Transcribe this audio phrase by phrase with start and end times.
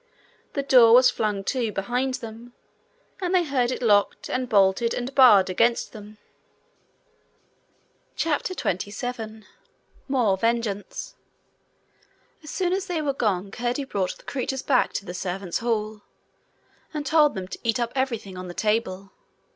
[0.53, 2.53] The door was flung to behind them,
[3.21, 6.17] and they heard it locked and bolted and barred against them.
[8.15, 9.45] CHAPTER 27
[10.07, 11.13] More Vengeance
[12.41, 16.01] As soon as they were gone, Curdie brought the creatures back to the servants' hall,
[16.95, 19.11] and told them to eat up everything on the table.